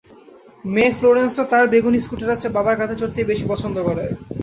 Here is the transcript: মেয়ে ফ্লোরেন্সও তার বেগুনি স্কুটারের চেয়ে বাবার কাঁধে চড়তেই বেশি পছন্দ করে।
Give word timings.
মেয়ে 0.65 0.95
ফ্লোরেন্সও 0.97 1.43
তার 1.51 1.65
বেগুনি 1.73 1.99
স্কুটারের 2.01 2.39
চেয়ে 2.41 2.55
বাবার 2.57 2.75
কাঁধে 2.79 2.95
চড়তেই 3.01 3.29
বেশি 3.31 3.45
পছন্দ 3.51 3.77
করে। 3.87 4.05